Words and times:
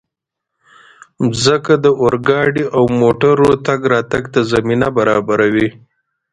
مځکه 1.25 1.73
د 1.83 1.85
اورګاډي 2.01 2.65
او 2.75 2.83
موټرو 2.99 3.49
تګ 3.65 3.79
راتګ 3.93 4.23
ته 4.33 4.39
زمینه 4.51 4.87
برابروي. 4.97 5.69